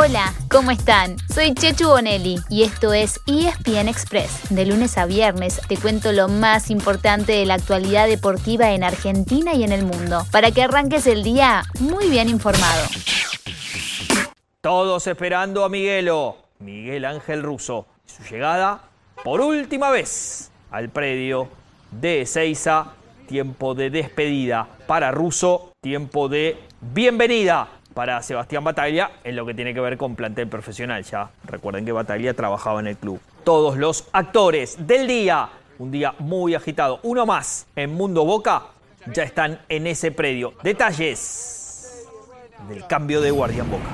[0.00, 1.16] Hola, ¿cómo están?
[1.28, 4.48] Soy Chechu Bonelli y esto es ESPN Express.
[4.48, 9.54] De lunes a viernes te cuento lo más importante de la actualidad deportiva en Argentina
[9.54, 12.86] y en el mundo, para que arranques el día muy bien informado.
[14.60, 18.80] Todos esperando a Miguelo, Miguel Ángel Russo, su llegada
[19.24, 21.48] por última vez al predio
[21.90, 22.92] de Ezeiza.
[23.26, 29.74] Tiempo de despedida para Russo, tiempo de bienvenida para Sebastián Bataglia en lo que tiene
[29.74, 31.02] que ver con plantel profesional.
[31.02, 33.20] Ya recuerden que Bataglia trabajaba en el club.
[33.44, 38.62] Todos los actores del día, un día muy agitado, uno más en Mundo Boca,
[39.12, 40.54] ya están en ese predio.
[40.62, 42.06] Detalles
[42.68, 43.90] del cambio de guardia en Boca.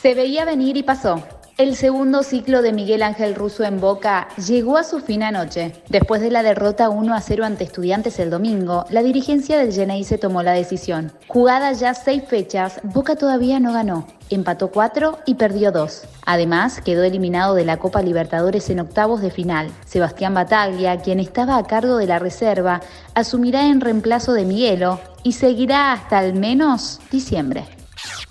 [0.00, 1.22] Se veía venir y pasó.
[1.60, 5.74] El segundo ciclo de Miguel Ángel Russo en Boca llegó a su fin anoche.
[5.90, 9.70] Después de la derrota 1 a 0 ante Estudiantes el domingo, la dirigencia del
[10.06, 11.12] se tomó la decisión.
[11.28, 14.06] Jugada ya seis fechas, Boca todavía no ganó.
[14.30, 16.04] Empató cuatro y perdió dos.
[16.24, 19.70] Además, quedó eliminado de la Copa Libertadores en octavos de final.
[19.84, 22.80] Sebastián Bataglia, quien estaba a cargo de la reserva,
[23.12, 27.79] asumirá en reemplazo de Miguelo y seguirá hasta al menos diciembre.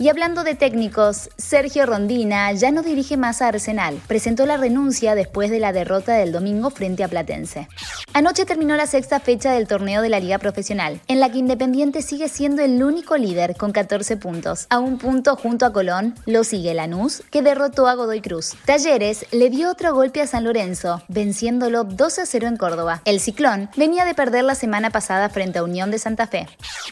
[0.02, 4.00] Y hablando de técnicos, Sergio Rondina ya no dirige más a Arsenal.
[4.08, 7.68] Presentó la renuncia después de la derrota del domingo frente a Platense.
[8.14, 12.02] Anoche terminó la sexta fecha del torneo de la Liga Profesional, en la que Independiente
[12.02, 14.68] sigue siendo el único líder con 14 puntos.
[14.70, 18.56] A un punto junto a Colón lo sigue Lanús, que derrotó a Godoy Cruz.
[18.64, 23.02] Talleres le dio otro golpe a San Lorenzo, venciéndolo 2 a 0 en Córdoba.
[23.04, 26.48] El Ciclón venía de perder la semana pasada frente a Unión de Santa Fe.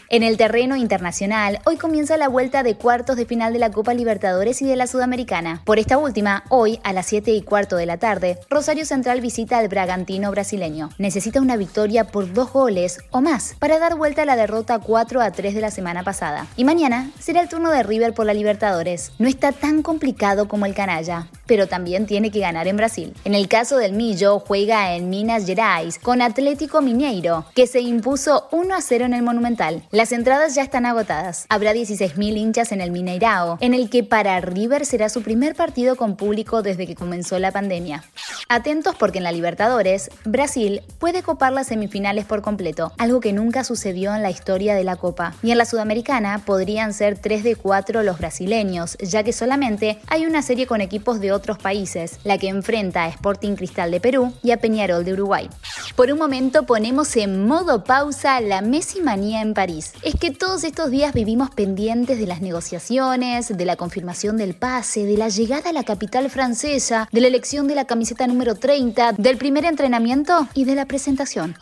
[0.09, 3.93] En el terreno internacional, hoy comienza la vuelta de cuarto de final de la Copa
[3.93, 5.61] Libertadores y de la Sudamericana.
[5.65, 9.59] Por esta última, hoy a las 7 y cuarto de la tarde, Rosario Central visita
[9.59, 10.89] al Bragantino brasileño.
[10.97, 15.21] Necesita una victoria por dos goles o más para dar vuelta a la derrota 4
[15.21, 16.47] a 3 de la semana pasada.
[16.57, 19.11] Y mañana será el turno de River por la Libertadores.
[19.19, 23.13] No está tan complicado como el canalla, pero también tiene que ganar en Brasil.
[23.25, 28.47] En el caso del Millo, juega en Minas Gerais con Atlético Mineiro, que se impuso
[28.51, 29.83] 1 a 0 en el Monumental.
[29.91, 31.45] Las entradas ya están agotadas.
[31.49, 35.95] Habrá 16.000 hinchas en el Mineirao, en el que para River será su primer partido
[35.95, 38.03] con público desde que comenzó la pandemia.
[38.49, 43.63] Atentos porque en la Libertadores, Brasil puede copar las semifinales por completo, algo que nunca
[43.63, 45.33] sucedió en la historia de la Copa.
[45.43, 50.25] Y en la Sudamericana podrían ser 3 de 4 los brasileños, ya que solamente hay
[50.25, 54.33] una serie con equipos de otros países, la que enfrenta a Sporting Cristal de Perú
[54.43, 55.49] y a Peñarol de Uruguay.
[55.95, 59.93] Por un momento ponemos en modo pausa la Messi manía en París.
[60.03, 65.05] Es que todos estos días vivimos pendientes de las negociaciones de la confirmación del pase,
[65.05, 69.13] de la llegada a la capital francesa, de la elección de la camiseta número 30,
[69.13, 71.55] del primer entrenamiento y de la presentación.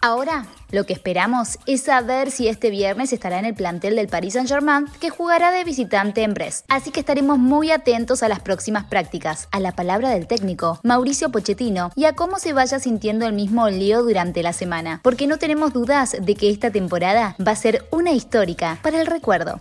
[0.00, 4.34] Ahora lo que esperamos es saber si este viernes estará en el plantel del Paris
[4.34, 6.66] Saint-Germain, que jugará de visitante en Brest.
[6.68, 11.30] Así que estaremos muy atentos a las próximas prácticas, a la palabra del técnico, Mauricio
[11.30, 15.38] Pochettino, y a cómo se vaya sintiendo el mismo lío durante la semana, porque no
[15.38, 19.60] tenemos dudas de que esta temporada va a ser una histórica para el recuerdo.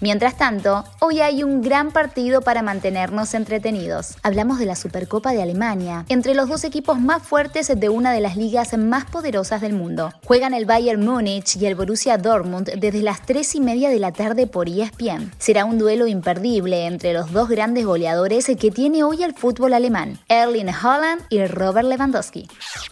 [0.00, 4.14] Mientras tanto, hoy hay un gran partido para mantenernos entretenidos.
[4.22, 8.20] Hablamos de la Supercopa de Alemania, entre los dos equipos más fuertes de una de
[8.20, 10.12] las ligas más poderosas del mundo.
[10.24, 14.12] Juegan el Bayern Múnich y el Borussia Dortmund desde las 3 y media de la
[14.12, 15.32] tarde por ESPN.
[15.38, 20.20] Será un duelo imperdible entre los dos grandes goleadores que tiene hoy el fútbol alemán,
[20.28, 22.46] Erling Haaland y Robert Lewandowski.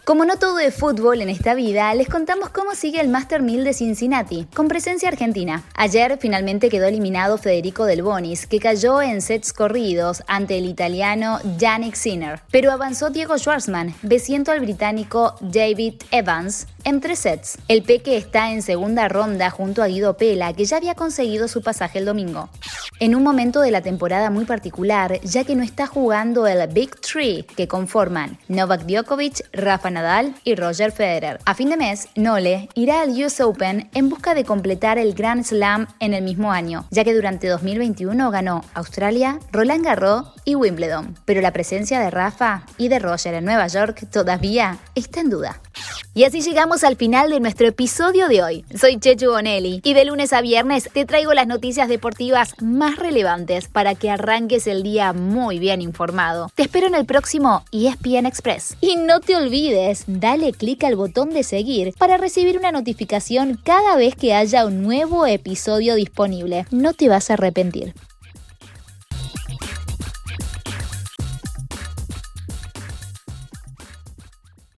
[0.04, 3.62] Como no todo es fútbol en esta vida, les contamos cómo sigue el Master 1000
[3.62, 5.62] de Cincinnati, con presencia argentina.
[5.76, 11.38] Ayer finalmente quedó eliminado Federico Del Bonis, que cayó en sets corridos ante el italiano
[11.58, 12.40] Yannick Sinner.
[12.50, 17.58] Pero avanzó Diego Schwartzman, venciendo al británico David Evans en tres sets.
[17.68, 21.60] El Peque está en segunda ronda junto a Guido Pela, que ya había conseguido su
[21.60, 22.48] pasaje el domingo.
[22.98, 26.98] En un momento de la temporada muy particular, ya que no está jugando el Big
[26.98, 31.38] Three que conforman Novak Djokovic, Rafa Nadal y Roger Federer.
[31.44, 35.44] A fin de mes, Nole irá al US Open en busca de completar el Grand
[35.44, 41.18] Slam en el mismo año, ya que durante 2021 ganó Australia, Roland Garros y Wimbledon.
[41.26, 45.60] Pero la presencia de Rafa y de Roger en Nueva York todavía está en duda.
[46.14, 48.64] Y así llegamos al final de nuestro episodio de hoy.
[48.74, 52.54] Soy Chechu Bonelli y de lunes a viernes te traigo las noticias deportivas
[52.86, 56.52] más relevantes para que arranques el día muy bien informado.
[56.54, 58.76] Te espero en el próximo ESPN Express.
[58.80, 63.96] Y no te olvides, dale clic al botón de seguir para recibir una notificación cada
[63.96, 66.64] vez que haya un nuevo episodio disponible.
[66.70, 67.92] No te vas a arrepentir.